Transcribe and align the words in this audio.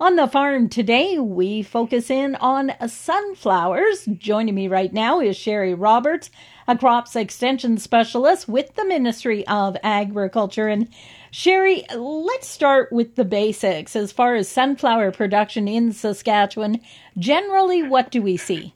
On 0.00 0.16
the 0.16 0.26
farm 0.26 0.70
today, 0.70 1.18
we 1.18 1.62
focus 1.62 2.08
in 2.08 2.34
on 2.36 2.72
sunflowers. 2.88 4.06
Joining 4.06 4.54
me 4.54 4.66
right 4.66 4.90
now 4.90 5.20
is 5.20 5.36
Sherry 5.36 5.74
Roberts, 5.74 6.30
a 6.66 6.74
crops 6.74 7.14
extension 7.16 7.76
specialist 7.76 8.48
with 8.48 8.74
the 8.76 8.86
Ministry 8.86 9.46
of 9.46 9.76
Agriculture. 9.82 10.68
And 10.68 10.88
Sherry, 11.30 11.84
let's 11.94 12.48
start 12.48 12.90
with 12.90 13.16
the 13.16 13.26
basics. 13.26 13.94
As 13.94 14.10
far 14.10 14.36
as 14.36 14.48
sunflower 14.48 15.12
production 15.12 15.68
in 15.68 15.92
Saskatchewan, 15.92 16.80
generally, 17.18 17.82
what 17.82 18.10
do 18.10 18.22
we 18.22 18.38
see? 18.38 18.72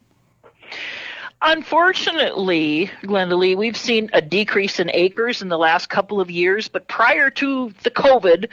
Unfortunately, 1.41 2.91
Glenda 3.01 3.35
Lee, 3.35 3.55
we've 3.55 3.75
seen 3.75 4.11
a 4.13 4.21
decrease 4.21 4.79
in 4.79 4.91
acres 4.93 5.41
in 5.41 5.49
the 5.49 5.57
last 5.57 5.89
couple 5.89 6.21
of 6.21 6.29
years, 6.29 6.67
but 6.67 6.87
prior 6.87 7.31
to 7.31 7.73
the 7.81 7.89
COVID 7.89 8.47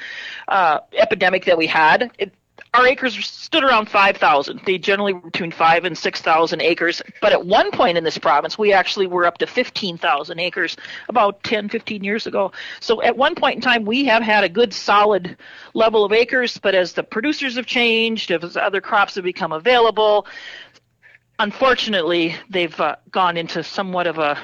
uh, 0.49 0.81
epidemic 0.95 1.45
that 1.45 1.59
we 1.59 1.67
had, 1.67 2.11
it, 2.19 2.33
our 2.75 2.87
acres 2.87 3.15
stood 3.27 3.65
around 3.65 3.91
5,000. 3.91 4.63
They 4.65 4.79
generally 4.79 5.13
were 5.13 5.21
between 5.21 5.51
5 5.51 5.85
and 5.85 5.97
6,000 5.97 6.63
acres. 6.63 7.03
But 7.21 7.33
at 7.33 7.45
one 7.45 7.71
point 7.71 7.99
in 7.99 8.05
this 8.05 8.17
province, 8.17 8.57
we 8.57 8.73
actually 8.73 9.07
were 9.07 9.27
up 9.27 9.37
to 9.39 9.47
15,000 9.47 10.41
acres 10.41 10.77
about 11.11 11.43
10, 11.43 11.69
15 11.69 12.03
years 12.03 12.27
ago. 12.27 12.51
So 12.81 13.03
at 13.03 13.17
one 13.17 13.35
point 13.35 13.57
in 13.57 13.61
time, 13.61 13.85
we 13.85 14.07
have 14.07 14.23
had 14.23 14.43
a 14.43 14.49
good 14.49 14.73
solid 14.73 15.37
level 15.75 16.03
of 16.03 16.13
acres. 16.13 16.57
But 16.57 16.75
as 16.75 16.95
the 16.95 17.03
producers 17.03 17.57
have 17.57 17.67
changed, 17.67 18.31
as 18.31 18.57
other 18.57 18.81
crops 18.81 19.17
have 19.17 19.25
become 19.25 19.53
available, 19.53 20.27
unfortunately, 21.39 22.37
they've 22.49 22.81
uh, 22.81 22.97
gone 23.11 23.37
into 23.37 23.63
somewhat 23.63 24.07
of 24.07 24.19
a 24.19 24.39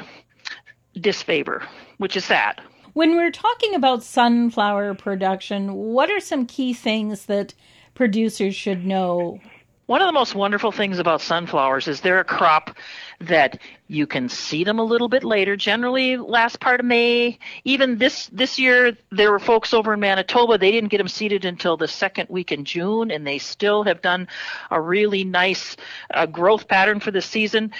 disfavor, 1.00 1.62
which 1.96 2.14
is 2.14 2.26
sad. 2.26 2.60
When 2.92 3.16
we're 3.16 3.30
talking 3.30 3.74
about 3.74 4.02
sunflower 4.02 4.94
production, 4.94 5.72
what 5.72 6.10
are 6.10 6.20
some 6.20 6.44
key 6.44 6.74
things 6.74 7.26
that 7.26 7.54
producers 7.98 8.54
should 8.54 8.86
know? 8.86 9.40
One 9.86 10.00
of 10.00 10.06
the 10.06 10.12
most 10.12 10.34
wonderful 10.34 10.70
things 10.70 11.00
about 11.00 11.20
sunflowers 11.20 11.88
is 11.88 12.00
they're 12.00 12.20
a 12.20 12.24
crop 12.24 12.76
that 13.20 13.58
you 13.88 14.06
can 14.06 14.28
see 14.28 14.62
them 14.62 14.78
a 14.78 14.84
little 14.84 15.08
bit 15.08 15.24
later, 15.24 15.56
generally 15.56 16.16
last 16.16 16.60
part 16.60 16.78
of 16.78 16.86
May. 16.86 17.40
Even 17.64 17.98
this 17.98 18.28
this 18.28 18.56
year, 18.56 18.96
there 19.10 19.32
were 19.32 19.40
folks 19.40 19.74
over 19.74 19.94
in 19.94 20.00
Manitoba. 20.00 20.58
They 20.58 20.70
didn't 20.70 20.90
get 20.90 20.98
them 20.98 21.08
seeded 21.08 21.44
until 21.44 21.76
the 21.76 21.88
second 21.88 22.28
week 22.28 22.52
in 22.52 22.64
June, 22.64 23.10
and 23.10 23.26
they 23.26 23.38
still 23.38 23.82
have 23.82 24.00
done 24.00 24.28
a 24.70 24.80
really 24.80 25.24
nice 25.24 25.76
uh, 26.14 26.26
growth 26.26 26.68
pattern 26.68 27.00
for 27.00 27.10
the 27.10 27.22
season. 27.22 27.72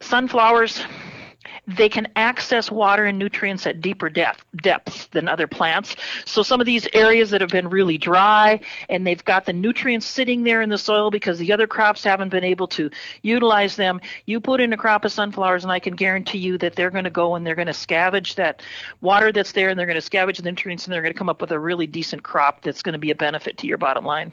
Sunflowers, 0.00 0.82
they 1.68 1.88
can 1.88 2.08
access 2.16 2.70
water 2.70 3.04
and 3.04 3.18
nutrients 3.18 3.66
at 3.66 3.80
deeper 3.80 4.10
depth, 4.10 4.44
depths 4.56 5.06
than 5.06 5.28
other 5.28 5.46
plants. 5.46 5.94
So 6.24 6.42
some 6.42 6.60
of 6.60 6.66
these 6.66 6.88
areas 6.92 7.30
that 7.30 7.40
have 7.40 7.50
been 7.50 7.68
really 7.70 7.98
dry 7.98 8.60
and 8.88 9.06
they've 9.06 9.24
got 9.24 9.46
the 9.46 9.52
nutrients 9.52 10.06
sitting 10.06 10.42
there 10.42 10.60
in 10.60 10.70
the 10.70 10.78
soil 10.78 11.10
because 11.10 11.38
the 11.38 11.52
other 11.52 11.68
crops 11.68 12.02
haven't 12.02 12.30
been 12.30 12.42
able 12.42 12.66
to 12.68 12.90
utilize 13.22 13.76
them, 13.76 14.00
you 14.26 14.40
put 14.40 14.60
in 14.60 14.72
a 14.72 14.76
crop 14.76 15.04
of 15.04 15.12
sunflowers 15.12 15.62
and 15.62 15.72
I 15.72 15.78
can 15.78 15.94
guarantee 15.94 16.38
you 16.38 16.58
that 16.58 16.74
they're 16.74 16.90
going 16.90 17.04
to 17.04 17.10
go 17.10 17.36
and 17.36 17.46
they're 17.46 17.54
going 17.54 17.66
to 17.66 17.72
scavenge 17.72 18.34
that 18.34 18.62
water 19.00 19.30
that's 19.30 19.52
there 19.52 19.68
and 19.68 19.78
they're 19.78 19.86
going 19.86 20.00
to 20.00 20.10
scavenge 20.10 20.38
the 20.38 20.42
nutrients 20.42 20.84
and 20.84 20.92
they're 20.92 21.02
going 21.02 21.14
to 21.14 21.18
come 21.18 21.28
up 21.28 21.40
with 21.40 21.52
a 21.52 21.58
really 21.58 21.86
decent 21.86 22.24
crop 22.24 22.62
that's 22.62 22.82
going 22.82 22.94
to 22.94 22.98
be 22.98 23.12
a 23.12 23.16
benefit 23.16 23.58
to 23.58 23.68
your 23.68 23.78
bottom 23.78 24.04
line. 24.04 24.32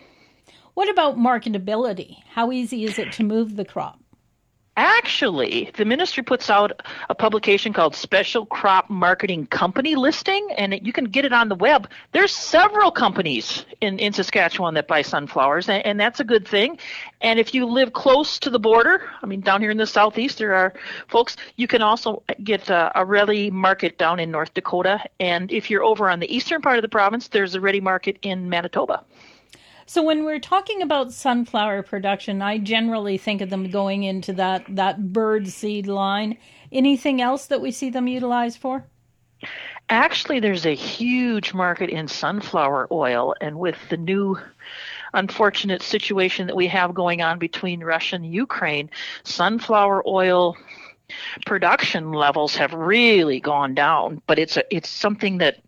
What 0.74 0.90
about 0.90 1.18
marketability? 1.18 2.24
How 2.32 2.52
easy 2.52 2.86
is 2.86 2.98
it 2.98 3.12
to 3.14 3.24
move 3.24 3.56
the 3.56 3.66
crop? 3.66 4.00
Actually, 4.80 5.70
the 5.76 5.84
ministry 5.84 6.24
puts 6.24 6.50
out 6.50 6.82
a 7.10 7.14
publication 7.14 7.74
called 7.74 7.94
Special 7.94 8.46
Crop 8.46 8.90
Marketing 8.90 9.46
Company 9.46 9.96
Listing, 9.96 10.48
and 10.58 10.74
it, 10.74 10.84
you 10.84 10.94
can 10.94 11.04
get 11.04 11.26
it 11.26 11.34
on 11.34 11.50
the 11.50 11.56
web. 11.56 11.90
There's 12.14 12.34
several 12.34 12.90
companies 12.90 13.66
in, 13.82 14.00
in 14.00 14.14
Saskatchewan 14.14 14.76
that 14.76 14.88
buy 14.88 15.02
sunflowers, 15.02 15.68
and, 15.68 15.86
and 15.86 16.00
that's 16.00 16.22
a 16.22 16.24
good 16.24 16.48
thing. 16.48 16.80
And 17.20 17.42
if 17.42 17.54
you 17.54 17.66
live 17.66 17.92
close 17.92 18.40
to 18.40 18.50
the 18.50 18.58
border, 18.58 19.02
I 19.22 19.26
mean, 19.26 19.42
down 19.42 19.60
here 19.60 19.72
in 19.72 19.76
the 19.76 19.86
southeast, 19.86 20.38
there 20.38 20.56
are 20.56 20.74
folks, 21.10 21.36
you 21.58 21.68
can 21.68 21.82
also 21.82 22.24
get 22.42 22.72
uh, 22.72 22.94
a, 22.96 23.02
a 23.02 23.06
ready 23.06 23.52
market 23.52 23.98
down 23.98 24.18
in 24.18 24.32
North 24.32 24.54
Dakota. 24.54 25.02
And 25.20 25.52
if 25.52 25.70
you're 25.70 25.84
over 25.84 26.10
on 26.10 26.22
the 26.22 26.34
eastern 26.34 26.62
part 26.62 26.78
of 26.78 26.84
the 26.84 26.88
province, 26.88 27.28
there's 27.28 27.54
a 27.54 27.60
ready 27.60 27.82
market 27.82 28.18
in 28.22 28.48
Manitoba. 28.48 29.04
So 29.90 30.04
when 30.04 30.24
we're 30.24 30.38
talking 30.38 30.84
about 30.84 31.14
sunflower 31.14 31.82
production, 31.82 32.44
I 32.44 32.60
generally 32.60 33.18
think 33.18 33.42
of 33.42 33.50
them 33.50 33.72
going 33.72 34.04
into 34.04 34.34
that 34.34 34.64
that 34.76 35.12
bird 35.12 35.48
seed 35.48 35.88
line. 35.88 36.38
Anything 36.72 37.24
else 37.24 37.48
that 37.48 37.60
we 37.60 37.72
see 37.72 37.90
them 37.90 38.08
utilized 38.08 38.60
for? 38.60 38.86
Actually, 39.90 40.42
there's 40.42 40.68
a 40.68 40.76
huge 40.76 41.56
market 41.56 41.90
in 41.90 42.08
sunflower 42.08 42.88
oil, 42.92 43.34
and 43.42 43.58
with 43.58 43.78
the 43.90 43.98
new 43.98 44.38
unfortunate 45.16 45.82
situation 45.82 46.46
that 46.46 46.56
we 46.56 46.68
have 46.68 46.94
going 46.94 47.24
on 47.24 47.40
between 47.40 47.84
Russia 47.84 48.18
and 48.18 48.32
Ukraine, 48.32 48.92
sunflower 49.24 50.08
oil 50.08 50.56
production 51.48 52.12
levels 52.12 52.56
have 52.58 52.74
really 52.74 53.40
gone 53.40 53.74
down. 53.74 54.22
But 54.28 54.38
it's 54.38 54.56
a, 54.56 54.64
it's 54.70 54.88
something 54.88 55.40
that 55.40 55.64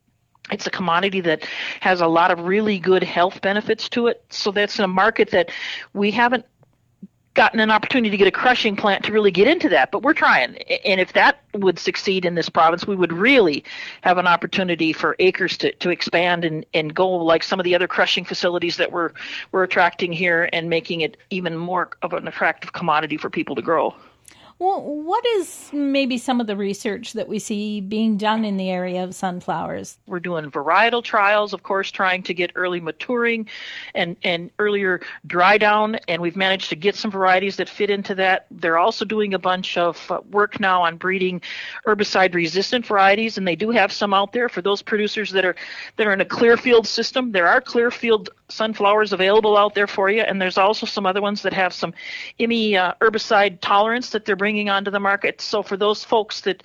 it's 0.51 0.67
a 0.67 0.71
commodity 0.71 1.21
that 1.21 1.45
has 1.79 2.01
a 2.01 2.07
lot 2.07 2.31
of 2.31 2.41
really 2.41 2.79
good 2.79 3.03
health 3.03 3.41
benefits 3.41 3.89
to 3.89 4.07
it. 4.07 4.23
So 4.29 4.51
that's 4.51 4.77
a 4.79 4.87
market 4.87 5.31
that 5.31 5.49
we 5.93 6.11
haven't 6.11 6.45
gotten 7.33 7.61
an 7.61 7.71
opportunity 7.71 8.09
to 8.09 8.17
get 8.17 8.27
a 8.27 8.31
crushing 8.31 8.75
plant 8.75 9.05
to 9.05 9.13
really 9.13 9.31
get 9.31 9.47
into 9.47 9.69
that, 9.69 9.89
but 9.89 10.03
we're 10.03 10.13
trying. 10.13 10.57
And 10.57 10.99
if 10.99 11.13
that 11.13 11.39
would 11.53 11.79
succeed 11.79 12.25
in 12.25 12.35
this 12.35 12.49
province, 12.49 12.85
we 12.85 12.95
would 12.95 13.13
really 13.13 13.63
have 14.01 14.17
an 14.17 14.27
opportunity 14.27 14.91
for 14.91 15.15
acres 15.19 15.57
to, 15.59 15.71
to 15.75 15.89
expand 15.89 16.43
and, 16.43 16.65
and 16.73 16.93
go 16.93 17.09
like 17.09 17.43
some 17.43 17.59
of 17.59 17.63
the 17.63 17.73
other 17.73 17.87
crushing 17.87 18.25
facilities 18.25 18.75
that 18.77 18.91
we're 18.91 19.11
we're 19.53 19.63
attracting 19.63 20.11
here 20.11 20.49
and 20.51 20.69
making 20.69 21.01
it 21.01 21.15
even 21.29 21.55
more 21.55 21.91
of 22.01 22.11
an 22.13 22.27
attractive 22.27 22.73
commodity 22.73 23.15
for 23.15 23.29
people 23.29 23.55
to 23.55 23.61
grow. 23.61 23.95
Well, 24.61 24.83
what 24.83 25.25
is 25.25 25.71
maybe 25.73 26.19
some 26.19 26.39
of 26.39 26.45
the 26.45 26.55
research 26.55 27.13
that 27.13 27.27
we 27.27 27.39
see 27.39 27.81
being 27.81 28.17
done 28.17 28.45
in 28.45 28.57
the 28.57 28.69
area 28.69 29.03
of 29.03 29.15
sunflowers? 29.15 29.97
We're 30.05 30.19
doing 30.19 30.51
varietal 30.51 31.03
trials, 31.03 31.53
of 31.53 31.63
course, 31.63 31.89
trying 31.89 32.21
to 32.21 32.35
get 32.35 32.51
early 32.53 32.79
maturing 32.79 33.47
and, 33.95 34.17
and 34.23 34.51
earlier 34.59 35.01
dry 35.25 35.57
down, 35.57 35.95
and 36.07 36.21
we've 36.21 36.35
managed 36.35 36.69
to 36.69 36.75
get 36.75 36.95
some 36.95 37.09
varieties 37.09 37.55
that 37.55 37.69
fit 37.69 37.89
into 37.89 38.13
that. 38.13 38.45
They're 38.51 38.77
also 38.77 39.03
doing 39.03 39.33
a 39.33 39.39
bunch 39.39 39.79
of 39.79 40.11
uh, 40.11 40.21
work 40.29 40.59
now 40.59 40.83
on 40.83 40.97
breeding 40.97 41.41
herbicide 41.87 42.35
resistant 42.35 42.85
varieties, 42.85 43.39
and 43.39 43.47
they 43.47 43.55
do 43.55 43.71
have 43.71 43.91
some 43.91 44.13
out 44.13 44.31
there 44.31 44.47
for 44.47 44.61
those 44.61 44.83
producers 44.83 45.31
that 45.31 45.43
are 45.43 45.55
that 45.97 46.05
are 46.05 46.13
in 46.13 46.21
a 46.21 46.25
Clearfield 46.25 46.85
system. 46.85 47.31
There 47.31 47.47
are 47.47 47.61
Clearfield 47.61 48.29
sunflowers 48.51 49.13
available 49.13 49.57
out 49.57 49.75
there 49.75 49.87
for 49.87 50.09
you, 50.09 50.21
and 50.21 50.41
there's 50.41 50.57
also 50.57 50.85
some 50.85 51.05
other 51.05 51.21
ones 51.21 51.41
that 51.41 51.53
have 51.53 51.73
some 51.73 51.93
IMI 52.39 52.75
uh, 52.75 52.93
herbicide 53.01 53.59
tolerance 53.61 54.09
that 54.11 54.25
they're 54.25 54.35
bringing 54.35 54.69
onto 54.69 54.91
the 54.91 54.99
market. 54.99 55.41
So 55.41 55.63
for 55.63 55.77
those 55.77 56.03
folks 56.03 56.41
that 56.41 56.63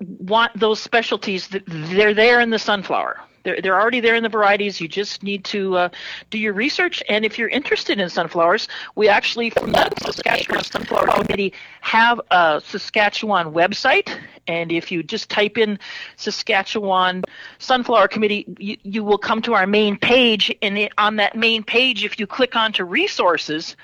want 0.00 0.58
those 0.58 0.80
specialties, 0.80 1.48
they're 1.66 2.14
there 2.14 2.40
in 2.40 2.50
the 2.50 2.58
sunflower. 2.58 3.20
They're, 3.48 3.62
they're 3.62 3.80
already 3.80 4.00
there 4.00 4.14
in 4.14 4.22
the 4.22 4.28
varieties. 4.28 4.78
You 4.78 4.88
just 4.88 5.22
need 5.22 5.42
to 5.46 5.74
uh, 5.74 5.88
do 6.28 6.38
your 6.38 6.52
research. 6.52 7.02
And 7.08 7.24
if 7.24 7.38
you're 7.38 7.48
interested 7.48 7.98
in 7.98 8.10
sunflowers, 8.10 8.68
we 8.94 9.08
actually, 9.08 9.48
from 9.48 9.72
the 9.72 9.90
Saskatchewan 10.02 10.62
Sunflower 10.62 11.06
Committee, 11.24 11.54
have 11.80 12.20
a 12.30 12.60
Saskatchewan 12.62 13.54
website. 13.54 14.14
And 14.48 14.70
if 14.70 14.92
you 14.92 15.02
just 15.02 15.30
type 15.30 15.56
in 15.56 15.78
Saskatchewan 16.16 17.24
Sunflower 17.58 18.08
Committee, 18.08 18.44
you, 18.58 18.76
you 18.82 19.02
will 19.02 19.16
come 19.16 19.40
to 19.40 19.54
our 19.54 19.66
main 19.66 19.96
page. 19.96 20.54
And 20.60 20.76
it, 20.76 20.92
on 20.98 21.16
that 21.16 21.34
main 21.34 21.62
page, 21.62 22.04
if 22.04 22.20
you 22.20 22.26
click 22.26 22.54
onto 22.54 22.84
resources, 22.84 23.76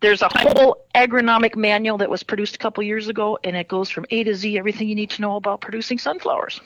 there's 0.00 0.20
a 0.20 0.28
whole 0.28 0.84
agronomic 0.94 1.56
manual 1.56 1.96
that 1.96 2.10
was 2.10 2.22
produced 2.22 2.54
a 2.54 2.58
couple 2.58 2.84
years 2.84 3.08
ago, 3.08 3.38
and 3.44 3.56
it 3.56 3.66
goes 3.66 3.88
from 3.88 4.04
A 4.10 4.24
to 4.24 4.34
Z, 4.34 4.58
everything 4.58 4.90
you 4.90 4.94
need 4.94 5.08
to 5.08 5.22
know 5.22 5.36
about 5.36 5.62
producing 5.62 5.98
sunflowers. 5.98 6.60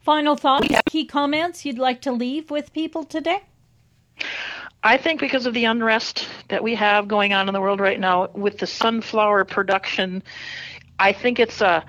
Final 0.00 0.36
thoughts, 0.36 0.68
key 0.86 1.04
comments 1.04 1.64
you'd 1.64 1.78
like 1.78 2.00
to 2.02 2.12
leave 2.12 2.50
with 2.50 2.72
people 2.72 3.04
today? 3.04 3.42
I 4.82 4.96
think 4.96 5.20
because 5.20 5.46
of 5.46 5.54
the 5.54 5.64
unrest 5.64 6.28
that 6.48 6.62
we 6.62 6.74
have 6.76 7.08
going 7.08 7.32
on 7.32 7.48
in 7.48 7.54
the 7.54 7.60
world 7.60 7.80
right 7.80 7.98
now 7.98 8.28
with 8.32 8.58
the 8.58 8.66
sunflower 8.66 9.44
production, 9.44 10.22
I 10.98 11.12
think 11.12 11.38
it's 11.38 11.60
a 11.60 11.84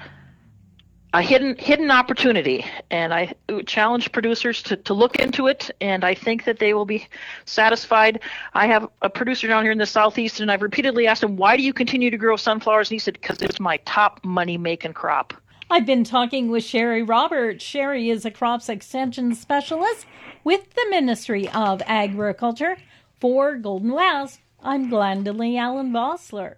a 1.14 1.22
hidden 1.24 1.56
hidden 1.58 1.90
opportunity. 1.90 2.66
And 2.92 3.14
i 3.14 3.34
challenge 3.66 4.12
producers 4.12 4.62
to, 4.64 4.76
to 4.76 4.94
look 4.94 5.18
into 5.18 5.48
it 5.48 5.72
and 5.82 6.04
i 6.04 6.14
think 6.14 6.44
that 6.44 6.60
they 6.60 6.74
will 6.74 6.86
be 6.86 7.08
satisfied. 7.46 8.22
I 8.54 8.68
have 8.68 8.88
a 9.02 9.10
producer 9.10 9.48
down 9.48 9.64
here 9.64 9.72
in 9.72 9.78
the 9.78 9.86
southeast 9.86 10.40
and 10.40 10.52
i've 10.52 10.62
repeatedly 10.62 11.08
asked 11.08 11.24
him 11.24 11.36
why 11.36 11.58
do 11.58 11.64
you 11.64 11.74
continue 11.74 12.12
to 12.12 12.18
grow 12.18 12.36
sunflowers? 12.36 12.90
And 12.90 12.96
he 12.96 13.00
said 13.00 13.14
because 13.14 13.42
it's 13.42 13.60
my 13.60 13.78
top 13.86 14.24
money 14.24 14.58
making 14.58 14.94
crop 14.94 15.34
i've 15.70 15.86
been 15.86 16.04
talking 16.04 16.50
with 16.50 16.64
sherry 16.64 17.04
roberts. 17.04 17.64
Sherry 17.64 18.10
is 18.10 18.26
a 18.26 18.32
crops 18.32 18.70
extension 18.70 19.34
specialist 19.36 20.06
with 20.44 20.74
the 20.74 20.88
ministry 20.90 21.48
of 21.50 21.82
agriculture 21.86 22.78
for 23.20 23.56
golden 23.56 23.92
west 23.94 24.40
i'm 24.64 24.90
glendalee 24.90 25.58
allen 25.58 25.92
bossler 25.92 26.56